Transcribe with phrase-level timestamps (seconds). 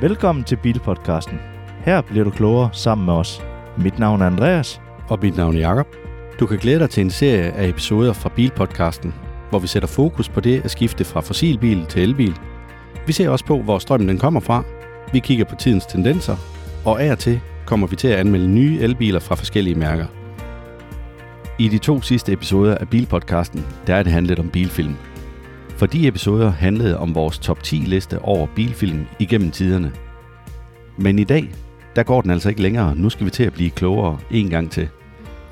[0.00, 1.38] Velkommen til Bilpodcasten.
[1.84, 3.42] Her bliver du klogere sammen med os.
[3.78, 4.80] Mit navn er Andreas.
[5.08, 5.86] Og mit navn er Jakob.
[6.40, 9.14] Du kan glæde dig til en serie af episoder fra Bilpodcasten,
[9.50, 12.34] hvor vi sætter fokus på det at skifte fra fossilbil til elbil.
[13.06, 14.64] Vi ser også på, hvor strømmen den kommer fra.
[15.12, 16.36] Vi kigger på tidens tendenser.
[16.84, 20.06] Og af og til kommer vi til at anmelde nye elbiler fra forskellige mærker.
[21.58, 24.96] I de to sidste episoder af Bilpodcasten, der er det handlet om bilfilm.
[25.76, 29.92] For de episoder handlede om vores top 10 liste over bilfilm igennem tiderne.
[30.98, 31.50] Men i dag,
[31.96, 32.96] der går den altså ikke længere.
[32.96, 34.88] Nu skal vi til at blive klogere en gang til.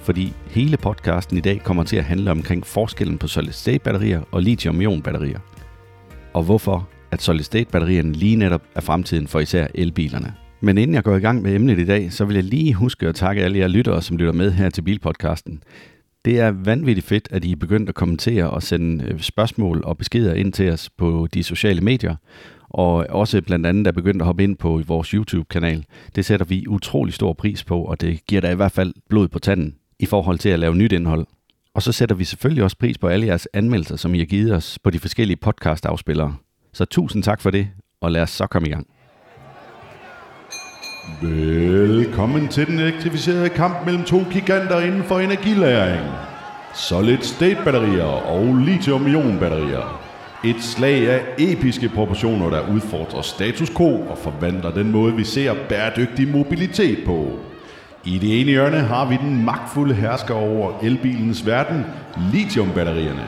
[0.01, 4.23] Fordi hele podcasten i dag kommer til at handle omkring forskellen på solid state batterier
[4.33, 5.39] og lithium-ion batterier.
[6.35, 10.35] Og hvorfor at solid state batterierne lige netop er fremtiden for især elbilerne.
[10.61, 13.09] Men inden jeg går i gang med emnet i dag, så vil jeg lige huske
[13.09, 15.63] at takke alle jer lyttere, som lytter med her til Bilpodcasten.
[16.25, 19.99] Det er vanvittigt fedt, at I er begyndt at kommentere og sende øh, spørgsmål og
[19.99, 22.17] beskeder ind til os på de sociale medier,
[22.69, 25.85] og også blandt andet er begyndt at hoppe ind på vores YouTube-kanal.
[26.15, 29.29] Det sætter vi utrolig stor pris på, og det giver da i hvert fald blod
[29.29, 31.27] på tanden i forhold til at lave nyt indhold.
[31.75, 34.53] Og så sætter vi selvfølgelig også pris på alle jeres anmeldelser, som I har givet
[34.53, 36.37] os på de forskellige podcast-afspillere.
[36.73, 37.69] Så tusind tak for det,
[38.01, 38.87] og lad os så komme i gang.
[41.23, 46.07] Velkommen til den elektrificerede kamp mellem to giganter inden for energilæring.
[46.75, 50.01] Solid state batterier og lithium-ion batterier.
[50.45, 55.55] Et slag af episke proportioner, der udfordrer status quo og forvandler den måde, vi ser
[55.69, 57.39] bæredygtig mobilitet på.
[58.05, 61.85] I det ene hjørne har vi den magtfulde hersker over elbilens verden,
[62.33, 63.25] lithiumbatterierne.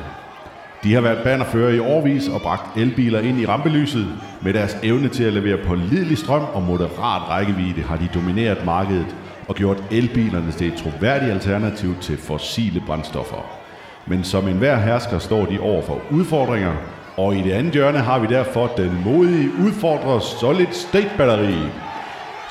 [0.85, 4.07] De har været bannerfører i årvis og bragt elbiler ind i rampelyset.
[4.43, 9.17] Med deres evne til at levere pålidelig strøm og moderat rækkevidde har de domineret markedet
[9.49, 13.47] og gjort elbilerne til et troværdigt alternativ til fossile brændstoffer.
[14.07, 16.73] Men som enhver hersker står de over for udfordringer,
[17.17, 21.55] og i det andet hjørne har vi derfor den modige udfordrer Solid State Batteri.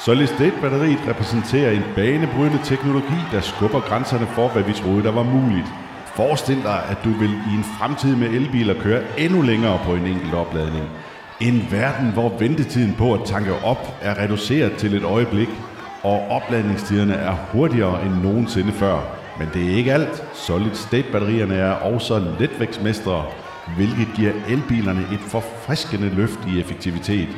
[0.06, 5.12] Solid State batteriet repræsenterer en banebrydende teknologi, der skubber grænserne for, hvad vi troede, der
[5.12, 5.68] var muligt.
[6.16, 10.06] Forestil dig, at du vil i en fremtid med elbiler køre endnu længere på en
[10.06, 10.86] enkelt opladning.
[11.42, 15.50] En verden, hvor ventetiden på at tanke op er reduceret til et øjeblik,
[16.04, 19.00] og opladningstiderne er hurtigere end nogensinde før.
[19.40, 20.24] Men det er ikke alt.
[20.34, 23.26] Solid State batterierne er også letvægtsmestre,
[23.76, 27.30] hvilket giver elbilerne et forfriskende løft i effektivitet.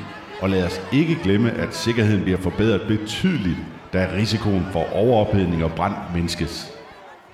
[0.41, 3.57] Og lad os ikke glemme, at sikkerheden bliver forbedret betydeligt,
[3.93, 6.76] da risikoen for overophedning og brand mindskes.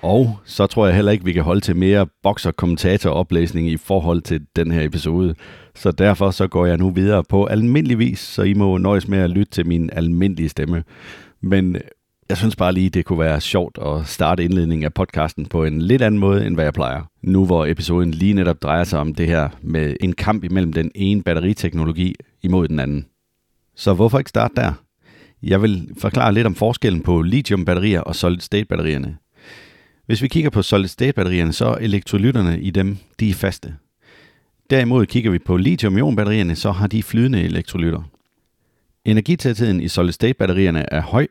[0.04, 4.46] Og så tror jeg heller ikke, vi kan holde til mere bokser-kommentator-oplæsning i forhold til
[4.56, 5.34] den her episode.
[5.74, 9.18] Så derfor så går jeg nu videre på almindelig vis, så I må nøjes med
[9.18, 10.84] at lytte til min almindelige stemme.
[11.40, 11.82] Men øh,
[12.28, 15.82] jeg synes bare lige, det kunne være sjovt at starte indledningen af podcasten på en
[15.82, 17.02] lidt anden måde, end hvad jeg plejer.
[17.22, 20.90] Nu hvor episoden lige netop drejer sig om det her med en kamp imellem den
[20.94, 23.06] ene batteriteknologi imod den anden.
[23.76, 24.72] Så hvorfor ikke starte der?
[25.42, 29.16] Jeg vil forklare lidt om forskellen på lithium-batterier og solid-state-batterierne.
[30.06, 33.74] Hvis vi kigger på solid-state-batterierne, så er elektrolytterne i dem, de er faste.
[34.70, 38.02] Derimod kigger vi på lithium-ion-batterierne, så har de flydende elektrolytter.
[39.04, 41.26] Energitætheden i solid-state-batterierne er høj,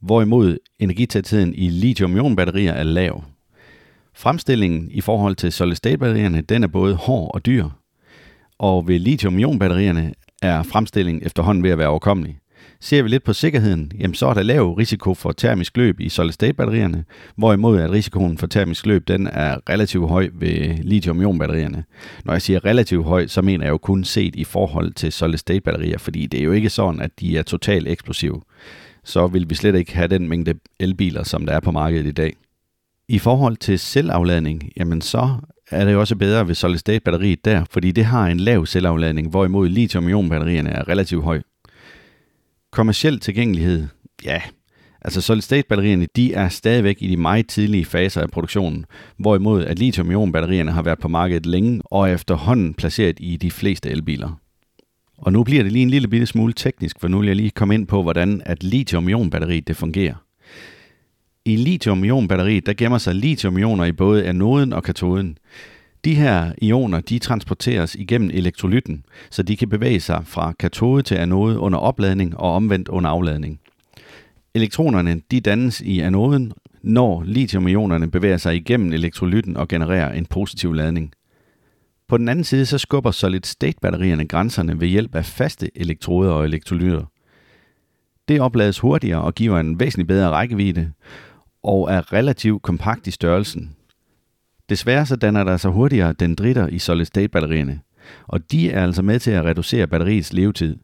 [0.00, 3.24] hvorimod energitætheden i lithium-ion-batterier er lav.
[4.14, 7.68] Fremstillingen i forhold til solid-state-batterierne, den er både hård og dyr,
[8.58, 12.38] og ved lithium-ion-batterierne er fremstillingen efterhånden ved at være overkommelig.
[12.84, 16.08] Ser vi lidt på sikkerheden, jamen så er der lav risiko for termisk løb i
[16.08, 17.04] solid-state-batterierne,
[17.36, 21.84] hvorimod at risikoen for termisk løb den er relativt høj ved lithium-ion-batterierne.
[22.24, 25.98] Når jeg siger relativt høj, så mener jeg jo kun set i forhold til solid-state-batterier,
[25.98, 28.40] fordi det er jo ikke sådan, at de er totalt eksplosive.
[29.04, 32.12] Så vil vi slet ikke have den mængde elbiler, som der er på markedet i
[32.12, 32.36] dag.
[33.08, 35.28] I forhold til selvafladning, jamen så
[35.70, 39.68] er det jo også bedre ved solid-state-batteriet der, fordi det har en lav selvafladning, hvorimod
[39.68, 41.40] lithium-ion-batterierne er relativt høj.
[42.74, 43.86] Kommersiel tilgængelighed,
[44.24, 44.42] ja,
[45.00, 48.86] altså solid-state-batterierne, de er stadigvæk i de meget tidlige faser af produktionen,
[49.16, 53.90] hvorimod at lithium-ion-batterierne har været på markedet længe og er efterhånden placeret i de fleste
[53.90, 54.40] elbiler.
[55.18, 57.50] Og nu bliver det lige en lille bitte smule teknisk, for nu vil jeg lige
[57.50, 60.14] komme ind på, hvordan at lithium-ion-batteriet det fungerer.
[61.44, 65.38] I lithium-ion-batteriet, der gemmer sig lithium-ioner i både anoden og katoden.
[66.04, 71.14] De her ioner de transporteres igennem elektrolytten, så de kan bevæge sig fra katode til
[71.14, 73.60] anode under opladning og omvendt under afladning.
[74.54, 76.52] Elektronerne de dannes i anoden,
[76.82, 81.12] når lithiumionerne bevæger sig igennem elektrolytten og genererer en positiv ladning.
[82.08, 87.04] På den anden side så skubber solid-state-batterierne grænserne ved hjælp af faste elektroder og elektrolytter.
[88.28, 90.92] Det oplades hurtigere og giver en væsentlig bedre rækkevidde,
[91.62, 93.76] og er relativt kompakt i størrelsen,
[94.68, 97.80] Desværre så danner der sig hurtigere dendritter i solid-state-batterierne,
[98.26, 100.76] og de er altså med til at reducere batteriets levetid.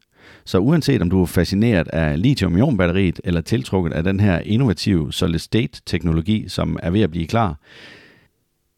[0.44, 6.48] Så uanset om du er fascineret af lithium-ion-batteriet eller tiltrukket af den her innovative solid-state-teknologi,
[6.48, 7.58] som er ved at blive klar,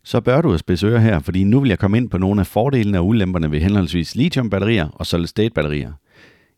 [0.05, 2.99] så bør du besøge her, fordi nu vil jeg komme ind på nogle af fordelene
[2.99, 5.93] og ulemperne ved henholdsvis lithium-batterier og solid-state-batterier.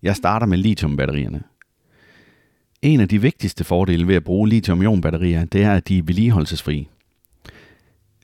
[0.02, 1.42] Jeg starter med lithium-batterierne.
[2.82, 6.84] En af de vigtigste fordele ved at bruge lithium-ion-batterier, det er, at de er vedligeholdelsesfrie.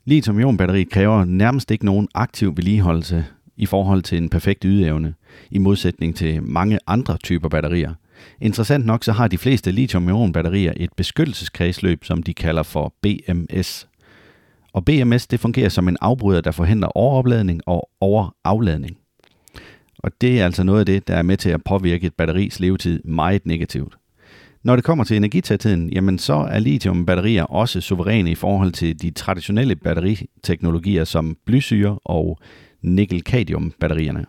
[0.05, 3.25] Lithium-ion-batteriet kræver nærmest ikke nogen aktiv vedligeholdelse
[3.57, 5.13] i forhold til en perfekt ydeevne,
[5.51, 7.93] i modsætning til mange andre typer batterier.
[8.41, 13.87] Interessant nok så har de fleste lithium-ion-batterier et beskyttelseskredsløb, som de kalder for BMS.
[14.73, 18.97] Og BMS det fungerer som en afbryder, der forhindrer overopladning og overafladning.
[19.97, 22.59] Og det er altså noget af det, der er med til at påvirke et batteris
[22.59, 23.97] levetid meget negativt.
[24.63, 29.11] Når det kommer til energitætheden, jamen så er lithiumbatterier også suveræne i forhold til de
[29.11, 32.39] traditionelle batteriteknologier som blysyre og
[32.81, 34.25] nikkel-cadmium-batterierne.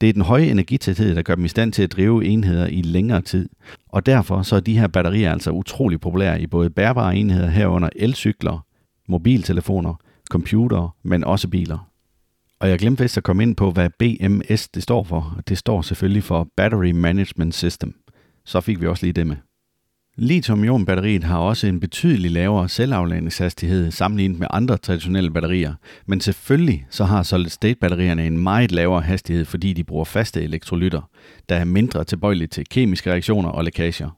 [0.00, 2.82] Det er den høje energitæthed, der gør dem i stand til at drive enheder i
[2.82, 3.48] længere tid,
[3.88, 7.88] og derfor så er de her batterier altså utrolig populære i både bærbare enheder herunder
[7.96, 8.66] elcykler,
[9.08, 9.94] mobiltelefoner,
[10.30, 11.90] computere, men også biler.
[12.60, 15.40] Og jeg glemte vist at komme ind på, hvad BMS det står for.
[15.48, 17.94] Det står selvfølgelig for Battery Management System.
[18.44, 19.36] Så fik vi også lige det med.
[20.16, 25.74] Lithium-ion-batteriet har også en betydelig lavere selvafladningshastighed sammenlignet med andre traditionelle batterier,
[26.06, 31.10] men selvfølgelig så har solid-state-batterierne en meget lavere hastighed, fordi de bruger faste elektrolytter,
[31.48, 34.10] der er mindre tilbøjelige til kemiske reaktioner og lækager.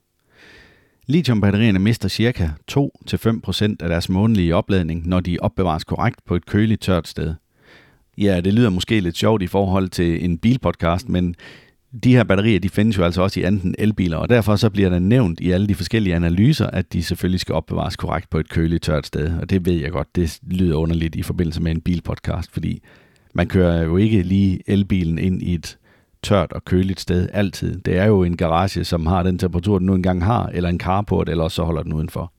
[1.06, 2.50] Lithium-batterierne mister ca.
[2.72, 7.34] 2-5% af deres månedlige opladning, når de opbevares korrekt på et køligt tørt sted.
[8.18, 11.34] Ja, det lyder måske lidt sjovt i forhold til en bilpodcast, men
[12.04, 14.90] de her batterier, de findes jo altså også i anden elbiler, og derfor så bliver
[14.90, 18.48] der nævnt i alle de forskellige analyser, at de selvfølgelig skal opbevares korrekt på et
[18.48, 19.38] køligt tørt sted.
[19.40, 22.82] Og det ved jeg godt, det lyder underligt i forbindelse med en bilpodcast, fordi
[23.34, 25.78] man kører jo ikke lige elbilen ind i et
[26.22, 27.80] tørt og køligt sted altid.
[27.80, 30.80] Det er jo en garage, som har den temperatur, den nu engang har, eller en
[30.80, 32.32] carport, eller så holder den udenfor.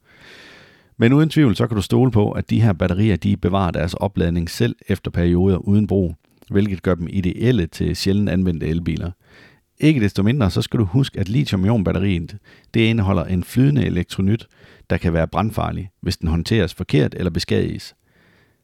[0.97, 3.94] Men uden tvivl, så kan du stole på, at de her batterier, de bevarer deres
[3.94, 6.15] opladning selv efter perioder uden brug,
[6.50, 9.11] hvilket gør dem ideelle til sjældent anvendte elbiler.
[9.83, 12.38] Ikke desto mindre, så skal du huske, at lithium-ion-batteriet,
[12.74, 14.47] det indeholder en flydende elektronyt,
[14.89, 17.95] der kan være brandfarlig, hvis den håndteres forkert eller beskadiges.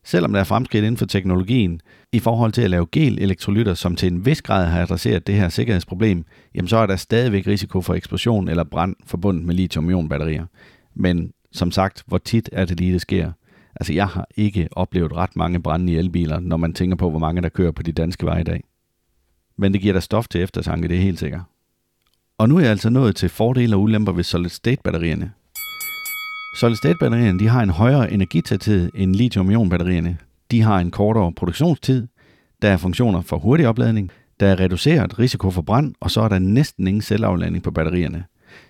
[0.03, 1.81] Selvom der er fremskridt inden for teknologien
[2.11, 5.49] i forhold til at lave gel-elektrolytter, som til en vis grad har adresseret det her
[5.49, 6.25] sikkerhedsproblem,
[6.55, 10.45] jamen så er der stadigvæk risiko for eksplosion eller brand forbundet med lithium-ion-batterier.
[10.95, 13.31] Men som sagt, hvor tit er det lige, det sker?
[13.75, 17.19] Altså jeg har ikke oplevet ret mange brænde i elbiler, når man tænker på, hvor
[17.19, 18.63] mange der kører på de danske veje i dag.
[19.59, 21.41] Men det giver dig stof til eftertanke, det er helt sikkert.
[22.37, 25.31] Og nu er jeg altså nået til fordele og ulemper ved solid-state-batterierne.
[26.59, 30.17] Solid-state-batterierne de har en højere energitæthed end lithium-ion-batterierne.
[30.51, 32.07] De har en kortere produktionstid,
[32.61, 36.27] der er funktioner for hurtig opladning, der er reduceret risiko for brand, og så er
[36.27, 38.23] der næsten ingen selvafladning på batterierne.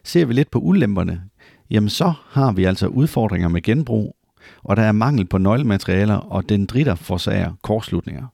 [0.04, 1.22] Ser vi lidt på ulemperne,
[1.70, 4.16] jamen så har vi altså udfordringer med genbrug,
[4.64, 8.28] og der er mangel på nøglematerialer, og dendritter forsager kortslutninger.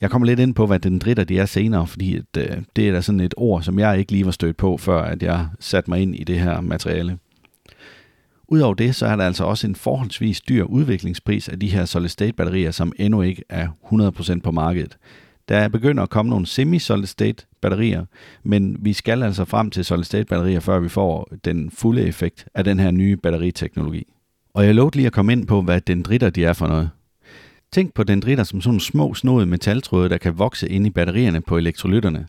[0.00, 2.92] Jeg kommer lidt ind på, hvad dendritter de er senere, fordi at, øh, det er
[2.92, 5.90] da sådan et ord, som jeg ikke lige var stødt på, før at jeg satte
[5.90, 7.18] mig ind i det her materiale.
[8.48, 12.70] Udover det, så er der altså også en forholdsvis dyr udviklingspris af de her solid-state-batterier,
[12.70, 13.68] som endnu ikke er
[14.36, 14.98] 100% på markedet.
[15.48, 18.04] Der begynder at komme nogle semi-solid-state batterier,
[18.42, 22.64] men vi skal altså frem til solid-state batterier, før vi får den fulde effekt af
[22.64, 24.04] den her nye batteriteknologi.
[24.54, 26.90] Og jeg lovede lige at komme ind på, hvad dendritter de er for noget.
[27.72, 31.56] Tænk på dendritter som sådan små snodede metaltråde, der kan vokse ind i batterierne på
[31.56, 32.26] elektrolytterne.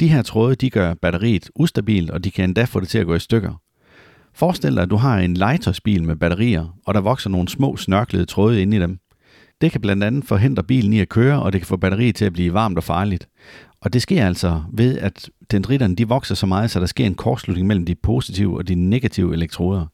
[0.00, 3.06] De her tråde de gør batteriet ustabilt, og de kan endda få det til at
[3.06, 3.60] gå i stykker.
[4.34, 8.24] Forestil dig, at du har en legetøjsbil med batterier, og der vokser nogle små snørklede
[8.24, 8.98] tråde ind i dem.
[9.60, 12.24] Det kan blandt andet forhindre bilen i at køre, og det kan få batteriet til
[12.24, 13.28] at blive varmt og farligt.
[13.80, 17.14] Og det sker altså ved, at dendritterne de vokser så meget, så der sker en
[17.14, 19.86] kortslutning mellem de positive og de negative elektroder.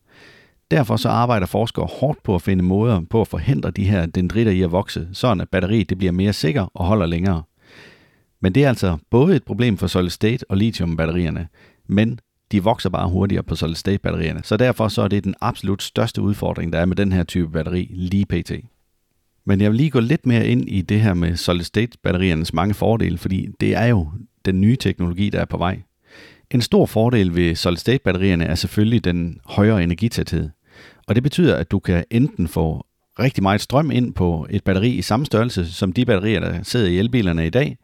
[0.70, 4.52] Derfor så arbejder forskere hårdt på at finde måder på at forhindre de her dendritter
[4.52, 7.42] i at vokse, sådan at batteriet det bliver mere sikker og holder længere.
[8.40, 11.48] Men det er altså både et problem for solid state og lithium batterierne,
[11.86, 12.18] men
[12.52, 15.82] de vokser bare hurtigere på solid state batterierne, så derfor så er det den absolut
[15.82, 18.52] største udfordring, der er med den her type batteri lige pt.
[19.44, 22.52] Men jeg vil lige gå lidt mere ind i det her med solid state batteriernes
[22.52, 24.10] mange fordele, fordi det er jo
[24.44, 25.82] den nye teknologi, der er på vej.
[26.50, 30.50] En stor fordel ved solid state batterierne er selvfølgelig den højere energitæthed.
[31.10, 32.86] Og det betyder, at du kan enten få
[33.18, 36.88] rigtig meget strøm ind på et batteri i samme størrelse som de batterier, der sidder
[36.88, 37.78] i elbilerne i dag,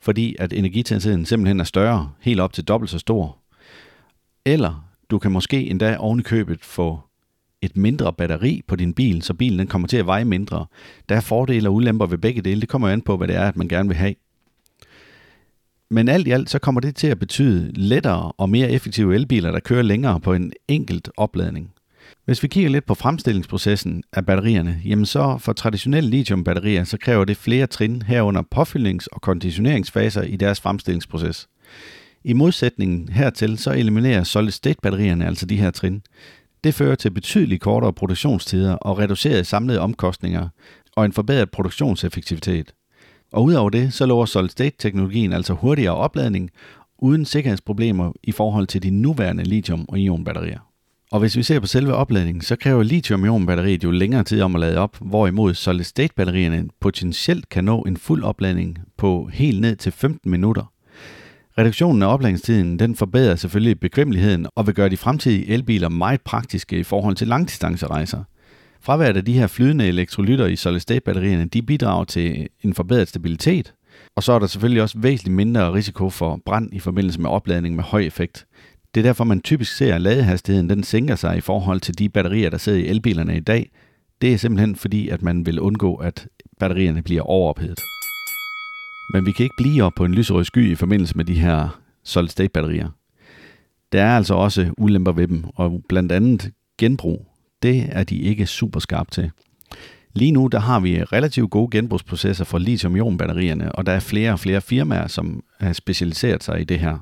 [0.00, 3.38] fordi at energitætheden simpelthen er større, helt op til dobbelt så stor.
[4.44, 7.00] Eller du kan måske endda ovenikøbet få
[7.62, 10.66] et mindre batteri på din bil, så bilen den kommer til at veje mindre.
[11.08, 12.60] Der er fordele og ulemper ved begge dele.
[12.60, 14.14] Det kommer jo an på, hvad det er, at man gerne vil have.
[15.90, 19.50] Men alt i alt så kommer det til at betyde lettere og mere effektive elbiler,
[19.50, 21.72] der kører længere på en enkelt opladning.
[22.24, 27.24] Hvis vi kigger lidt på fremstillingsprocessen af batterierne, jamen så for traditionelle lithiumbatterier, så kræver
[27.24, 31.48] det flere trin herunder påfyldnings- og konditioneringsfaser i deres fremstillingsproces.
[32.24, 36.02] I modsætning hertil, så eliminerer solid-state-batterierne altså de her trin.
[36.64, 40.48] Det fører til betydeligt kortere produktionstider og reducerede samlede omkostninger
[40.96, 42.74] og en forbedret produktionseffektivitet.
[43.32, 46.50] Og udover det, så lover solid-state-teknologien altså hurtigere opladning
[46.98, 50.69] uden sikkerhedsproblemer i forhold til de nuværende lithium- og ionbatterier.
[51.12, 54.60] Og hvis vi ser på selve opladningen, så kræver lithium-ion-batteriet jo længere tid om at
[54.60, 60.30] lade op, hvorimod solid-state-batterierne potentielt kan nå en fuld opladning på helt ned til 15
[60.30, 60.72] minutter.
[61.58, 66.78] Reduktionen af opladningstiden den forbedrer selvfølgelig bekvemmeligheden og vil gøre de fremtidige elbiler meget praktiske
[66.78, 68.24] i forhold til langdistancerejser.
[68.82, 73.74] Fraværet af de her flydende elektrolytter i solid-state-batterierne, de bidrager til en forbedret stabilitet,
[74.16, 77.76] og så er der selvfølgelig også væsentligt mindre risiko for brand i forbindelse med opladning
[77.76, 78.46] med høj effekt.
[78.94, 82.08] Det er derfor, man typisk ser, at ladehastigheden den sænker sig i forhold til de
[82.08, 83.70] batterier, der sidder i elbilerne i dag.
[84.20, 86.26] Det er simpelthen fordi, at man vil undgå, at
[86.60, 87.78] batterierne bliver overophedet.
[89.14, 91.80] Men vi kan ikke blive op på en lyserød sky i forbindelse med de her
[92.04, 92.88] solid-state-batterier.
[93.92, 97.26] Der er altså også ulemper ved dem, og blandt andet genbrug.
[97.62, 99.30] Det er de ikke super skarpe til.
[100.14, 104.40] Lige nu der har vi relativt gode genbrugsprocesser for lithium-ion-batterierne, og der er flere og
[104.40, 106.98] flere firmaer, som har specialiseret sig i det her.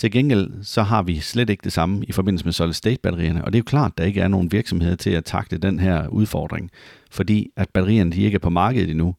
[0.00, 3.58] Til gengæld så har vi slet ikke det samme i forbindelse med solid-state-batterierne, og det
[3.58, 6.70] er jo klart, at der ikke er nogen virksomheder til at takle den her udfordring,
[7.10, 9.14] fordi at batterierne de ikke er på markedet endnu.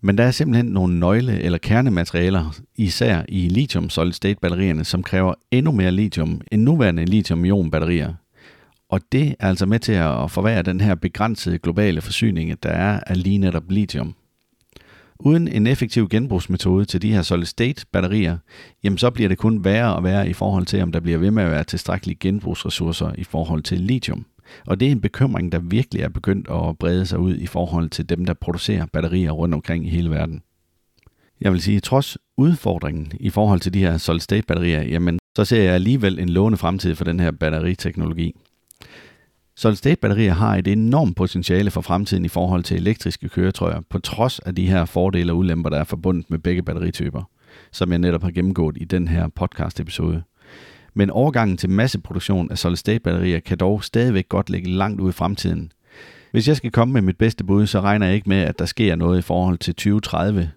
[0.00, 5.02] Men der er simpelthen nogle nøgle- eller kernematerialer, især i lithium solid state batterierne, som
[5.02, 8.14] kræver endnu mere lithium end nuværende lithium-ion batterier.
[8.88, 13.00] Og det er altså med til at forværre den her begrænsede globale forsyning, der er
[13.06, 14.14] af lige netop lithium.
[15.20, 18.38] Uden en effektiv genbrugsmetode til de her solid state batterier,
[18.84, 21.30] jamen så bliver det kun værre og værre i forhold til, om der bliver ved
[21.30, 24.26] med at være tilstrækkelige genbrugsressourcer i forhold til lithium.
[24.66, 27.90] Og det er en bekymring, der virkelig er begyndt at brede sig ud i forhold
[27.90, 30.42] til dem, der producerer batterier rundt omkring i hele verden.
[31.40, 35.62] Jeg vil sige, trods udfordringen i forhold til de her solid-state batterier, jamen så ser
[35.62, 38.32] jeg alligevel en lovende fremtid for den her batteriteknologi.
[39.56, 44.38] Solid-state batterier har et enormt potentiale for fremtiden i forhold til elektriske køretøjer, på trods
[44.38, 47.22] af de her fordele og ulemper, der er forbundet med begge batterityper,
[47.72, 50.22] som jeg netop har gennemgået i den her podcast episode.
[50.94, 55.72] Men overgangen til masseproduktion af solid-state-batterier kan dog stadigvæk godt ligge langt ude i fremtiden.
[56.32, 58.64] Hvis jeg skal komme med mit bedste bud, så regner jeg ikke med, at der
[58.64, 60.50] sker noget i forhold til 2030,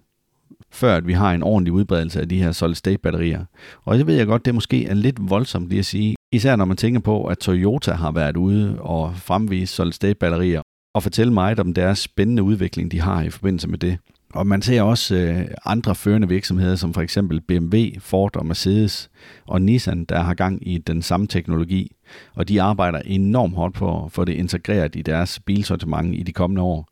[0.70, 3.44] før at vi har en ordentlig udbredelse af de her solid-state-batterier.
[3.84, 6.64] Og det ved jeg godt, det måske er lidt voldsomt lige at sige, især når
[6.64, 10.62] man tænker på, at Toyota har været ude og fremvise solid-state-batterier
[10.94, 13.98] og fortælle mig om deres spændende udvikling, de har i forbindelse med det.
[14.34, 19.10] Og man ser også øh, andre førende virksomheder, som for eksempel BMW, Ford og Mercedes
[19.46, 21.96] og Nissan, der har gang i den samme teknologi.
[22.34, 26.32] Og de arbejder enormt hårdt på at få det integreret i deres bilsortiment i de
[26.32, 26.88] kommende år.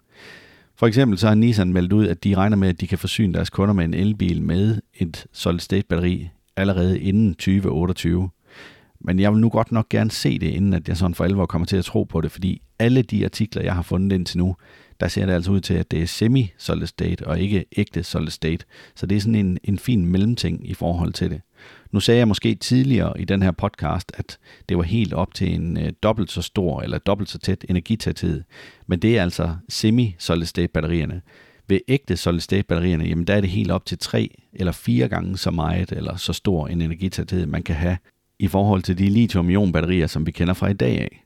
[0.78, 3.34] For eksempel så har Nissan meldt ud, at de regner med, at de kan forsyne
[3.34, 8.28] deres kunder med en elbil med et solid-state-batteri allerede inden 2028.
[9.00, 11.46] Men jeg vil nu godt nok gerne se det, inden at jeg sådan for alvor
[11.46, 14.56] kommer til at tro på det, fordi alle de artikler, jeg har fundet indtil nu,
[15.00, 18.30] der ser det altså ud til, at det er semi-solid state og ikke ægte solid
[18.30, 18.64] state.
[18.94, 21.40] Så det er sådan en, en fin mellemting i forhold til det.
[21.92, 24.38] Nu sagde jeg måske tidligere i den her podcast, at
[24.68, 28.42] det var helt op til en øh, dobbelt så stor eller dobbelt så tæt energitæthed.
[28.86, 31.20] Men det er altså semi-solid state batterierne.
[31.68, 35.08] Ved ægte solid state batterierne, jamen der er det helt op til tre eller fire
[35.08, 37.96] gange så meget eller så stor en energitæthed, man kan have
[38.38, 41.22] i forhold til de lithium-ion batterier, som vi kender fra i dag af.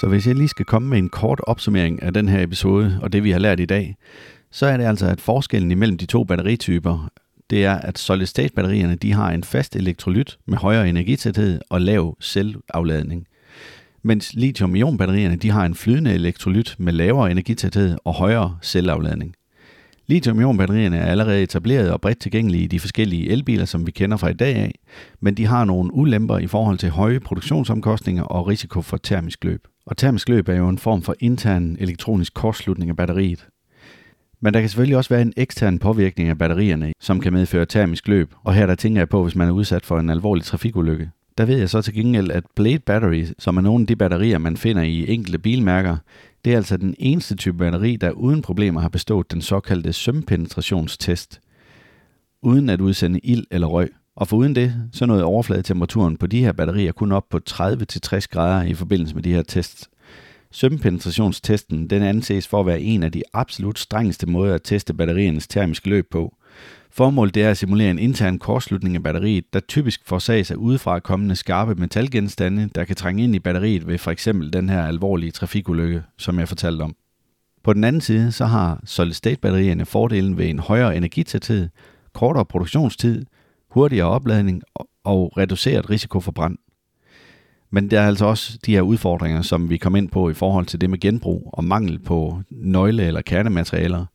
[0.00, 3.12] Så hvis jeg lige skal komme med en kort opsummering af den her episode og
[3.12, 3.96] det vi har lært i dag,
[4.50, 7.08] så er det altså, at forskellen imellem de to batterityper,
[7.50, 13.26] det er, at solid-state-batterierne de har en fast elektrolyt med højere energitæthed og lav selvafladning.
[14.02, 19.34] Mens lithium-ion-batterierne de har en flydende elektrolyt med lavere energitæthed og højere selvafladning.
[20.10, 24.28] Lithium-ion-batterierne er allerede etableret og bredt tilgængelige i de forskellige elbiler, som vi kender fra
[24.28, 24.74] i dag af,
[25.20, 29.66] men de har nogle ulemper i forhold til høje produktionsomkostninger og risiko for termisk løb.
[29.86, 33.46] Og termisk løb er jo en form for intern elektronisk kortslutning af batteriet.
[34.40, 38.08] Men der kan selvfølgelig også være en ekstern påvirkning af batterierne, som kan medføre termisk
[38.08, 38.34] løb.
[38.44, 41.10] Og her der tænker jeg på, hvis man er udsat for en alvorlig trafikulykke.
[41.38, 44.38] Der ved jeg så til gengæld, at Blade Battery, som er nogle af de batterier,
[44.38, 45.96] man finder i enkelte bilmærker,
[46.44, 51.40] det er altså den eneste type batteri, der uden problemer har bestået den såkaldte sømpenetrationstest,
[52.42, 53.90] uden at udsende ild eller røg.
[54.16, 58.62] Og foruden det, så nåede overfladetemperaturen på de her batterier kun op på 30-60 grader
[58.62, 59.88] i forbindelse med de her tests.
[60.52, 65.48] Sømpenetrationstesten den anses for at være en af de absolut strengeste måder at teste batteriernes
[65.48, 66.36] termiske løb på.
[66.90, 71.36] Formålet er at simulere en intern kortslutning af batteriet, der typisk forsages af udefra kommende
[71.36, 76.02] skarpe metalgenstande, der kan trænge ind i batteriet ved for eksempel den her alvorlige trafikulykke,
[76.18, 76.94] som jeg fortalte om.
[77.64, 81.68] På den anden side så har solid-state-batterierne fordelen ved en højere energitæthed,
[82.14, 83.26] kortere produktionstid,
[83.70, 84.62] hurtigere opladning
[85.04, 86.58] og reduceret risiko for brand.
[87.70, 90.66] Men der er altså også de her udfordringer, som vi kom ind på i forhold
[90.66, 94.06] til det med genbrug og mangel på nøgle- eller kernematerialer.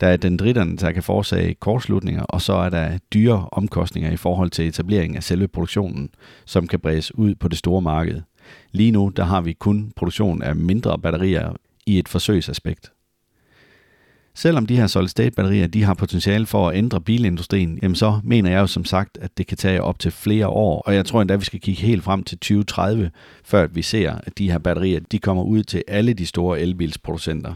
[0.00, 4.50] Der er dendritterne, der kan forårsage kortslutninger, og så er der dyre omkostninger i forhold
[4.50, 6.10] til etablering af selve produktionen,
[6.44, 8.20] som kan bredes ud på det store marked.
[8.72, 11.52] Lige nu der har vi kun produktion af mindre batterier
[11.86, 12.92] i et forsøgsaspekt.
[14.34, 18.60] Selvom de her solid-state-batterier de har potentiale for at ændre bilindustrien, jamen så mener jeg
[18.60, 21.34] jo som sagt, at det kan tage op til flere år, og jeg tror endda,
[21.34, 23.10] at vi skal kigge helt frem til 2030,
[23.44, 27.54] før vi ser, at de her batterier de kommer ud til alle de store elbilsproducenter.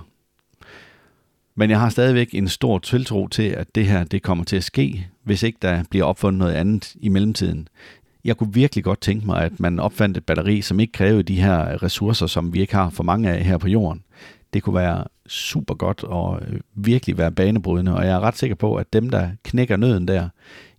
[1.54, 4.64] Men jeg har stadigvæk en stor tiltro til, at det her det kommer til at
[4.64, 7.68] ske, hvis ikke der bliver opfundet noget andet i mellemtiden.
[8.24, 11.40] Jeg kunne virkelig godt tænke mig, at man opfandt et batteri, som ikke krævede de
[11.40, 14.02] her ressourcer, som vi ikke har for mange af her på jorden.
[14.52, 18.56] Det kunne være super godt og øh, virkelig være banebrydende, og jeg er ret sikker
[18.56, 20.28] på, at dem, der knækker nøden der,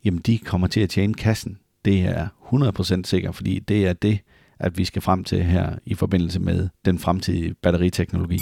[0.05, 1.57] jamen de kommer til at tjene kassen.
[1.85, 4.19] Det er 100% sikker, fordi det er det,
[4.59, 8.39] at vi skal frem til her i forbindelse med den fremtidige batteriteknologi.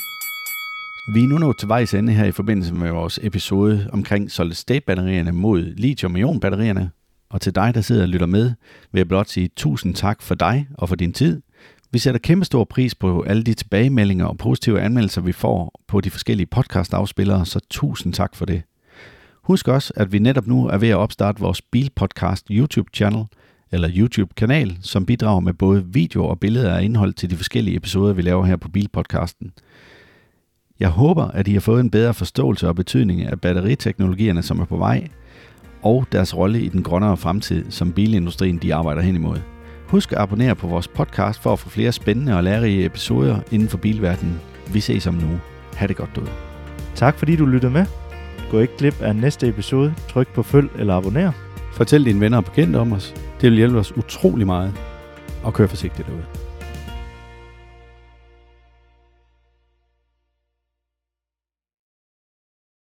[1.13, 5.31] Vi er nu nået til vejs ende her i forbindelse med vores episode omkring solid-state-batterierne
[5.31, 6.89] mod lithium-ion-batterierne.
[7.29, 8.51] Og til dig, der sidder og lytter med,
[8.91, 11.41] vil jeg blot sige tusind tak for dig og for din tid.
[11.93, 16.01] Vi sætter kæmpe stor pris på alle de tilbagemeldinger og positive anmeldelser, vi får på
[16.01, 18.61] de forskellige podcast-afspillere, så tusind tak for det.
[19.43, 23.25] Husk også, at vi netop nu er ved at opstarte vores Bilpodcast YouTube-channel,
[23.71, 28.13] eller YouTube-kanal, som bidrager med både video og billeder af indhold til de forskellige episoder,
[28.13, 29.51] vi laver her på Bilpodcasten.
[30.79, 34.65] Jeg håber, at I har fået en bedre forståelse og betydning af batteriteknologierne, som er
[34.65, 35.07] på vej,
[35.81, 39.37] og deres rolle i den grønnere fremtid, som bilindustrien de arbejder hen imod.
[39.91, 43.69] Husk at abonnere på vores podcast for at få flere spændende og lærerige episoder inden
[43.69, 44.39] for bilverdenen.
[44.73, 45.39] Vi ses om nu.
[45.75, 46.31] Ha' det godt derude.
[46.95, 47.85] Tak fordi du lyttede med.
[48.51, 49.93] Gå ikke glip af næste episode.
[50.09, 51.31] Tryk på følg eller abonner.
[51.73, 53.13] Fortæl dine venner og bekendte om os.
[53.41, 54.73] Det vil hjælpe os utrolig meget.
[55.43, 56.40] Og kør forsigtigt derude.